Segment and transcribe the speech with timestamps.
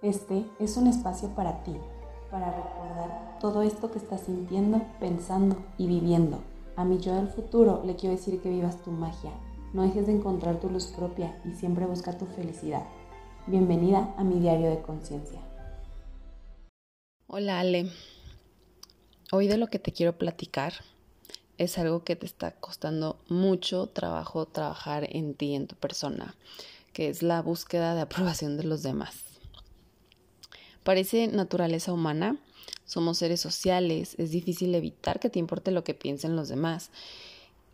[0.00, 1.74] Este es un espacio para ti,
[2.30, 6.38] para recordar todo esto que estás sintiendo, pensando y viviendo.
[6.76, 9.32] A mi yo del futuro le quiero decir que vivas tu magia.
[9.72, 12.84] No dejes de encontrar tu luz propia y siempre busca tu felicidad.
[13.48, 15.40] Bienvenida a mi diario de conciencia.
[17.26, 17.90] Hola Ale.
[19.32, 20.74] Hoy de lo que te quiero platicar
[21.56, 26.36] es algo que te está costando mucho trabajo trabajar en ti, en tu persona,
[26.92, 29.27] que es la búsqueda de aprobación de los demás.
[30.88, 32.38] Parece naturaleza humana,
[32.86, 36.90] somos seres sociales, es difícil evitar que te importe lo que piensen los demás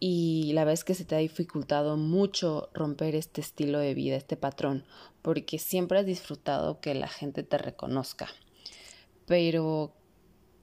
[0.00, 4.36] y la vez que se te ha dificultado mucho romper este estilo de vida, este
[4.36, 4.84] patrón,
[5.22, 8.26] porque siempre has disfrutado que la gente te reconozca.
[9.26, 9.92] Pero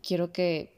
[0.06, 0.76] quiero que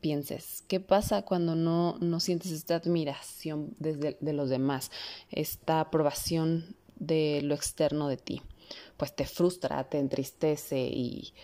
[0.00, 4.90] pienses, ¿qué pasa cuando no, no sientes esta admiración desde, de los demás,
[5.30, 8.40] esta aprobación de lo externo de ti?
[9.02, 11.34] Pues te frustra, te entristece y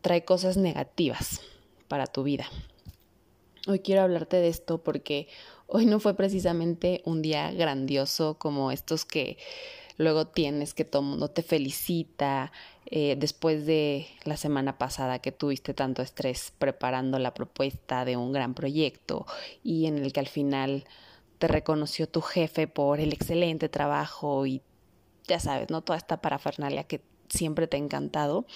[0.00, 1.40] trae cosas negativas
[1.88, 2.46] para tu vida.
[3.66, 5.26] Hoy quiero hablarte de esto porque
[5.66, 9.38] hoy no fue precisamente un día grandioso como estos que
[9.96, 12.52] luego tienes que todo el mundo te felicita
[12.92, 18.30] eh, después de la semana pasada que tuviste tanto estrés preparando la propuesta de un
[18.30, 19.26] gran proyecto
[19.64, 20.84] y en el que al final
[21.40, 24.62] te reconoció tu jefe por el excelente trabajo y
[25.28, 25.82] ya sabes, ¿no?
[25.82, 28.46] Toda esta parafernalia que siempre te ha encantado.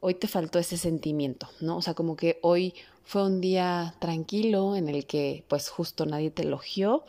[0.00, 1.76] Hoy te faltó ese sentimiento, ¿no?
[1.78, 6.30] O sea, como que hoy fue un día tranquilo en el que pues justo nadie
[6.30, 7.04] te elogió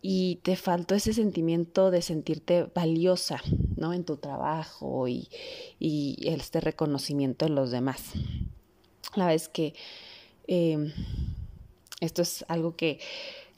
[0.00, 3.40] y te faltó ese sentimiento de sentirte valiosa,
[3.76, 3.92] ¿no?
[3.92, 5.28] En tu trabajo y,
[5.80, 8.12] este reconocimiento de los demás.
[9.14, 9.74] La es que
[10.48, 10.92] em,
[12.00, 12.98] esto es algo que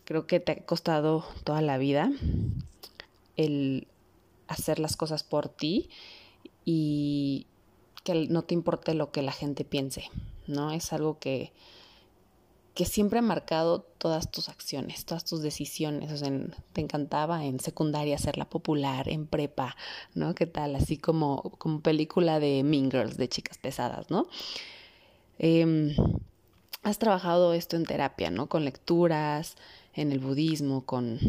[0.05, 2.11] creo que te ha costado toda la vida,
[3.37, 3.87] el
[4.49, 5.89] hacer las cosas por ti
[6.65, 7.47] y
[8.03, 10.05] que no te importe lo que la gente piense,
[10.47, 10.73] ¿no?
[10.73, 11.53] Es algo que
[12.75, 16.11] que siempre ha marcado todas tus acciones, todas tus decisiones.
[16.11, 16.31] O sea,
[16.73, 19.77] te encantaba en secundaria hacerla popular, en prepa,
[20.15, 20.35] ¿no?
[20.35, 20.75] ¿Qué tal?
[20.75, 24.27] Así como, como película de Mean Girls, de chicas pesadas, ¿no?
[25.39, 25.95] Em,
[26.83, 28.49] has trabajado esto en terapia, ¿no?
[28.49, 29.57] Con lecturas,
[29.95, 31.21] en el budismo, con,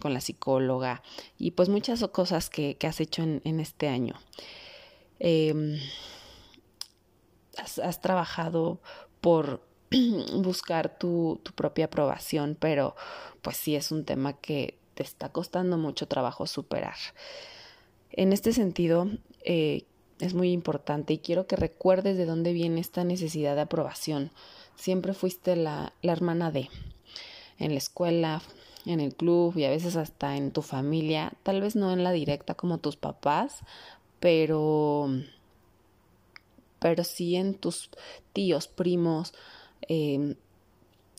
[0.00, 1.02] con la psicóloga
[1.38, 4.14] y pues muchas cosas que, que has hecho en, en este año.
[5.20, 5.78] Em,
[7.56, 8.80] has, trabajado
[9.20, 9.66] por
[10.34, 12.94] buscar tu, tu, propia aprobación, pero
[13.42, 16.96] pues sí es un tema que te está costando mucho trabajo superar.
[18.10, 19.08] En este sentido,
[19.44, 19.84] eh,
[20.20, 24.32] es muy importante y quiero que recuerdes de dónde viene esta necesidad de aprobación.
[24.76, 26.68] Siempre fuiste la, la hermana de,
[27.58, 28.42] en la escuela,
[28.86, 32.12] en el club y a veces hasta en tu familia, tal vez no en la
[32.12, 33.60] directa como tus papás,
[34.20, 35.08] pero
[36.78, 37.90] pero sí en tus
[38.32, 39.34] tíos, primos,
[39.82, 40.34] Em,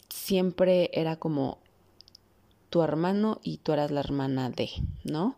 [0.10, 1.60] siempre era como
[2.70, 4.70] tu hermano y tú eras la hermana de,
[5.04, 5.38] ¿no?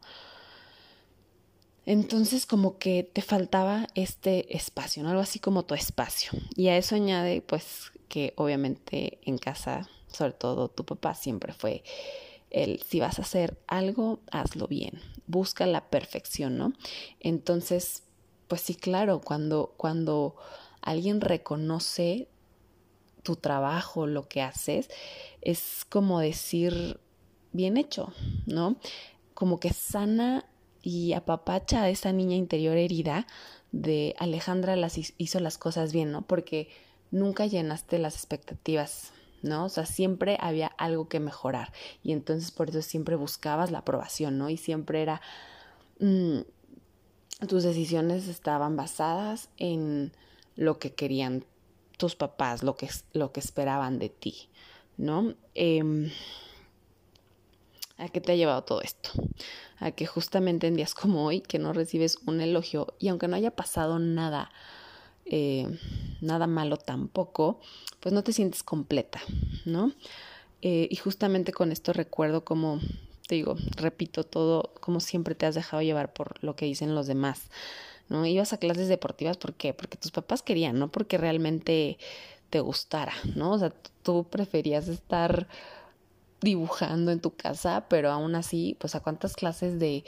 [1.86, 5.10] Entonces como que te faltaba este espacio, ¿no?
[5.10, 6.32] Algo así como tu espacio.
[6.56, 11.84] Y a eso añade pues que obviamente en casa, sobre todo tu papá siempre fue
[12.50, 16.74] el si vas a hacer algo, hazlo bien, busca la perfección, ¿no?
[17.20, 18.04] Entonces,
[18.48, 20.36] pues sí, claro, cuando, cuando
[20.82, 22.28] alguien reconoce
[23.24, 24.90] tu trabajo, lo que haces,
[25.42, 27.00] es como decir,
[27.54, 28.14] bien hecho,
[28.46, 28.76] ¿no?
[29.34, 30.46] Como que sana
[30.82, 33.28] y apapacha a esa niña interior herida
[33.72, 36.24] de Alejandra las hizo las cosas bien, ¿no?
[36.24, 36.70] Porque
[37.12, 39.66] nunca llenaste las expectativas, ¿no?
[39.66, 44.38] O sea, siempre había algo que mejorar y entonces por eso siempre buscabas la aprobación,
[44.38, 44.50] ¿no?
[44.50, 45.22] Y siempre era,
[46.00, 46.40] mm,
[47.48, 50.12] tus decisiones estaban basadas en
[50.56, 51.46] lo que querían
[51.98, 54.50] tus papás, lo que, lo que esperaban de ti,
[54.98, 55.36] ¿no?
[55.56, 56.12] Em,
[57.98, 59.12] ¿A qué te ha llevado todo esto?
[59.78, 63.36] A que justamente en días como hoy, que no recibes un elogio y aunque no
[63.36, 64.52] haya pasado nada,
[65.34, 65.66] eh,
[66.20, 67.62] nada malo tampoco,
[68.02, 69.22] pues no te sientes completa,
[69.64, 69.94] ¿no?
[70.62, 72.82] Eh, y justamente con esto recuerdo como,
[73.28, 77.08] te digo, repito todo, como siempre te has dejado llevar por lo que dicen los
[77.08, 77.50] demás.
[78.10, 78.26] ¿no?
[78.26, 79.74] Ibas a clases deportivas, ¿por qué?
[79.74, 81.98] Porque tus papás querían, no porque realmente
[82.50, 83.54] te gustara, ¿no?
[83.54, 83.74] O sea,
[84.04, 85.48] tú preferías estar
[86.42, 90.04] dibujando en tu casa, pero aún así, pues a cuántas clases de,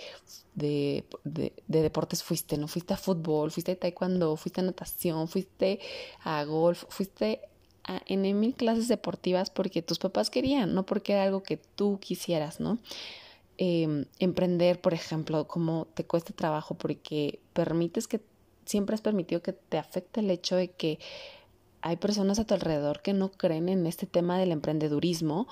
[0.55, 2.67] de, de, deportes fuiste, ¿no?
[2.67, 5.79] Fuiste a fútbol, fuiste a taekwondo, fuiste a natación, fuiste
[6.23, 7.41] a golf, fuiste
[7.83, 11.99] a en mil clases deportivas porque tus papás querían, no porque era algo que tú
[11.99, 12.79] quisieras, ¿no?
[13.57, 18.21] Em, emprender, por ejemplo, como te cuesta trabajo porque permites que
[18.65, 20.97] siempre has permitido que te afecte el hecho de que
[21.81, 25.47] hay personas a tu alrededor que no creen en este tema del emprendedurismo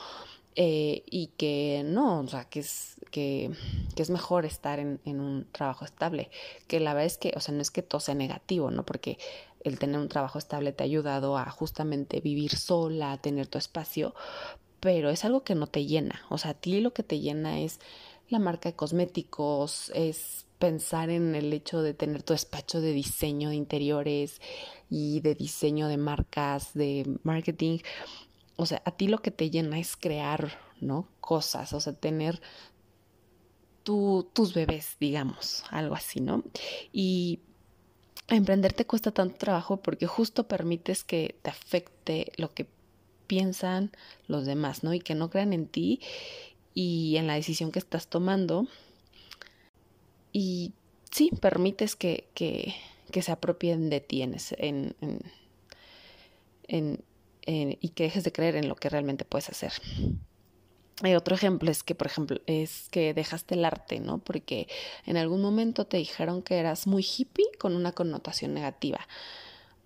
[0.55, 3.51] eh, y que no, o sea, que es, que,
[3.95, 6.29] es mejor estar en, en, un trabajo estable,
[6.67, 8.85] que la verdad es que, o sea, no es que todo sea negativo, ¿no?
[8.85, 9.17] Porque
[9.63, 13.57] el tener un trabajo estable te ha ayudado a justamente vivir sola, a tener tu
[13.57, 14.13] espacio,
[14.79, 17.61] pero es algo que no te llena, o sea, a ti lo que te llena
[17.61, 17.79] es
[18.29, 23.49] la marca de cosméticos, es pensar en el hecho de tener tu despacho de diseño
[23.49, 24.41] de interiores
[24.89, 27.79] y de diseño de marcas, de marketing,
[28.61, 31.07] o sea, a ti lo que te llena es crear, ¿no?
[31.19, 32.41] Cosas, o sea, tener
[33.83, 36.43] tu, tus bebés, digamos, algo así, ¿no?
[36.91, 37.39] Y
[38.27, 42.67] emprender te cuesta tanto trabajo porque justo permites que te afecte lo que
[43.27, 43.91] piensan
[44.27, 44.93] los demás, ¿no?
[44.93, 45.99] Y que no crean en ti
[46.73, 48.67] y en la decisión que estás tomando.
[50.31, 50.73] Y
[51.11, 52.75] sí, permites que, que,
[53.11, 54.95] que se apropien de ti en, en,
[56.67, 57.03] en,
[57.45, 59.73] y que dejes de creer en lo que realmente puedes hacer.
[61.03, 64.19] Hay otro ejemplo es que, por ejemplo, es que dejaste el arte, ¿no?
[64.19, 64.67] Porque
[65.05, 68.99] en algún momento te dijeron que eras muy hippie con una connotación negativa.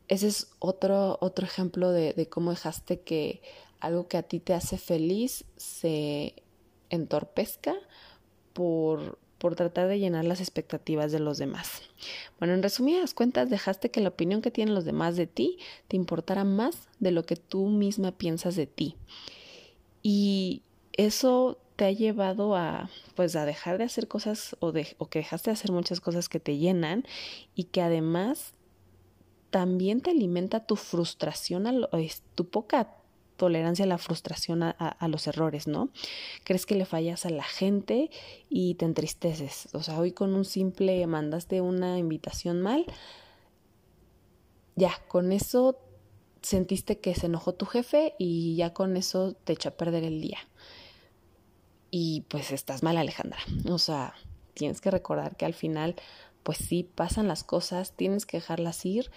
[0.10, 3.42] Ese es otro, otro ejemplo de cómo dejaste que
[3.80, 6.36] algo que a ti te hace feliz se
[6.90, 7.76] entorpezca
[8.54, 11.84] por, por tratar de llenar las expectativas de los demás.
[12.40, 15.96] Bueno, en resumidas cuentas, dejaste que la opinión que tienen los demás de ti te
[15.96, 18.96] importara más de lo que tú misma piensas de ti.
[20.02, 20.64] Y
[20.94, 25.52] eso te ha llevado a pues a dejar de hacer cosas o, de, que dejaste
[25.52, 27.06] de hacer muchas cosas que te llenan
[27.54, 28.56] y que además
[29.52, 31.88] también te alimenta tu frustración,
[32.34, 32.96] tu poca
[33.36, 35.90] tolerancia a la frustración a, los errores, ¿no?
[36.44, 38.10] Crees que le fallas a la gente
[38.50, 39.70] y te entristeces.
[39.74, 42.86] O sea, hoy con un simple mandaste una invitación mal,
[44.76, 45.80] ya, con eso
[46.42, 50.22] sentiste que se enojó tu jefe y ya con eso te echó a perder el
[50.22, 50.38] día.
[51.92, 53.40] Y pues estás mal, Alejandra.
[53.70, 54.14] O sea,
[54.54, 55.96] tienes que recordar que al final,
[56.44, 59.12] pues sí, pasan las cosas, tienes que dejarlas ir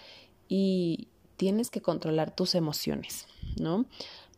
[0.48, 3.26] y tienes que controlar tus emociones,
[3.58, 3.86] ¿no?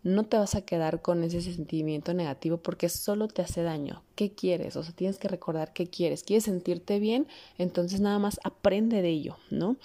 [0.02, 4.02] No te vas a quedar con ese sentimiento negativo porque solo te hace daño.
[4.14, 4.76] ¿Qué quieres?
[4.76, 6.22] O sea, tienes que recordar qué quieres.
[6.22, 7.26] ¿Quieres sentirte bien?
[7.58, 9.76] Entonces nada más aprende de ello, ¿no?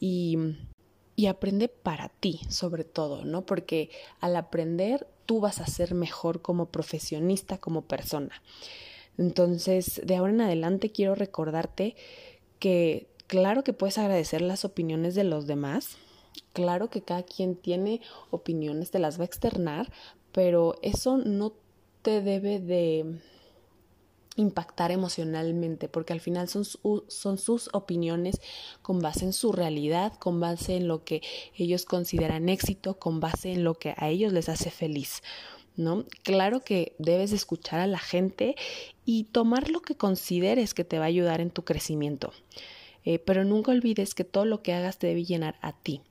[0.00, 0.36] Y,
[1.16, 3.46] y aprende para ti, sobre todo, ¿no?
[3.46, 3.90] Porque
[4.20, 8.42] al aprender tú vas a ser mejor como profesionista, como persona.
[9.16, 11.96] Entonces, de ahora en adelante quiero recordarte
[12.58, 15.98] que claro que puedes agradecer las opiniones de los demás,
[16.52, 19.92] Claro que cada quien tiene opiniones, te las va a externar,
[20.32, 21.52] pero eso no
[22.02, 23.20] te debe de
[24.36, 26.64] impactar emocionalmente, porque al final son,
[27.08, 28.40] son sus opiniones
[28.82, 31.22] con base en su realidad, con base en lo que
[31.56, 35.22] ellos consideran éxito, con base en lo que a ellos les hace feliz.
[35.76, 36.06] ¿No?
[36.24, 38.56] Claro que debes escuchar a la gente
[39.04, 42.32] y tomar lo que consideres que te va a ayudar en tu crecimiento.
[43.08, 46.02] Eh, pero nunca olvides que todo lo que hagas te debe llenar a ti.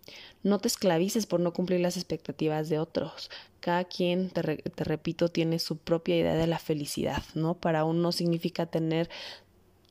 [0.41, 3.29] No te esclavices por no cumplir las expectativas de otros.
[3.59, 7.53] Cada quien, te, te repito, tiene su propia idea de la felicidad, ¿no?
[7.53, 9.11] Para uno significa tener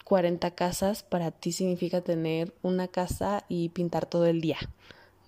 [0.03, 4.59] 40 casas, para ti significa tener una casa y pintar todo el día.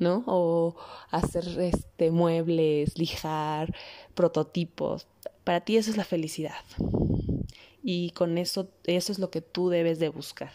[0.00, 0.24] ¿no?
[0.26, 0.74] O
[1.12, 3.72] hacer este muebles, lijar,
[4.16, 5.06] prototipos.
[5.44, 6.64] Para ti eso es la felicidad.
[7.84, 10.50] Y con eso eso es lo que tú debes de buscar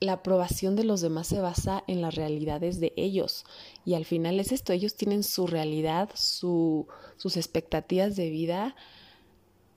[0.00, 3.44] la aprobación de los demás se basa en las realidades de ellos.
[3.84, 6.86] Y al final es esto, ellos tienen su realidad, su,
[7.16, 8.76] sus expectativas de vida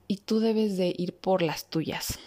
[0.06, 2.18] y tú debes de ir por las tuyas.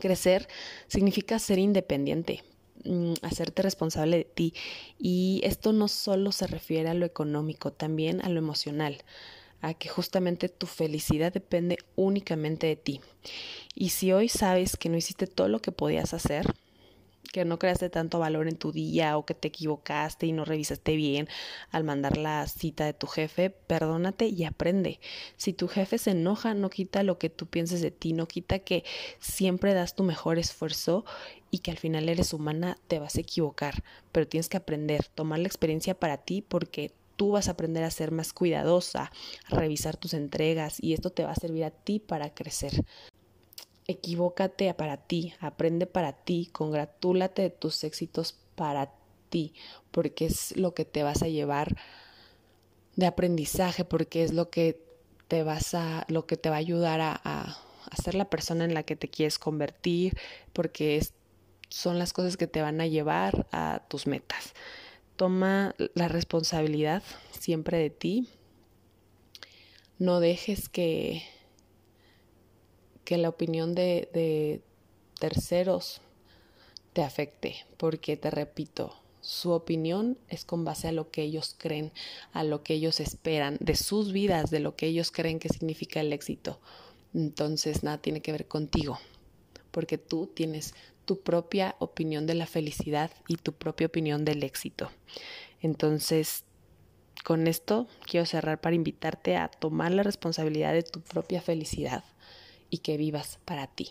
[0.00, 0.48] Crecer
[0.88, 2.42] significa ser independiente,
[2.84, 4.54] mm, hacerte responsable de ti.
[4.98, 9.02] Y esto no solo se refiere a lo económico, también a lo emocional
[9.62, 13.00] a que justamente tu felicidad depende únicamente de ti.
[13.78, 16.46] Y si hoy sabes que no hiciste todo lo que podías hacer,
[17.30, 20.96] que no creaste tanto valor en tu día o que te equivocaste y no revisaste
[20.96, 21.28] bien
[21.70, 24.98] al mandar la cita de tu jefe, perdónate y aprende.
[25.36, 28.60] Si tu jefe se enoja, no quita lo que tú pienses de ti, no quita
[28.60, 28.82] que
[29.20, 31.04] siempre das tu mejor esfuerzo
[31.50, 35.40] y que al final eres humana, te vas a equivocar, pero tienes que aprender, tomar
[35.40, 39.12] la experiencia para ti porque tú vas a aprender a ser más cuidadosa,
[39.50, 42.82] a revisar tus entregas y esto te va a servir a ti para crecer
[43.88, 48.92] equivócate para ti, aprende para ti, congratúlate de tus éxitos para
[49.28, 49.54] ti,
[49.90, 51.76] porque es lo que te vas a llevar
[52.96, 54.80] de aprendizaje, porque es lo que
[55.28, 57.56] te vas a, lo que te va a ayudar a, a,
[58.02, 60.18] ser la persona en la que te quieres convertir,
[60.52, 61.00] porque
[61.68, 64.54] son las cosas que te van a llevar a tus metas.
[65.16, 67.02] Toma la responsabilidad
[67.38, 68.28] siempre de ti.
[69.98, 71.22] No dejes que,
[73.06, 74.60] que la opinión de, de
[75.18, 76.02] terceros
[76.92, 81.92] te afecte, porque te repito, su opinión es con base a lo que ellos creen,
[82.32, 86.00] a lo que ellos esperan, de sus vidas, de lo que ellos creen que significa
[86.00, 86.60] el éxito.
[87.14, 88.98] Entonces nada tiene que ver contigo,
[89.70, 94.90] porque tú tienes tu propia opinión de la felicidad y tu propia opinión del éxito.
[95.60, 96.44] Entonces,
[97.24, 102.04] con esto quiero cerrar para invitarte a tomar la responsabilidad de tu propia felicidad
[102.70, 103.90] y que vivas para ti.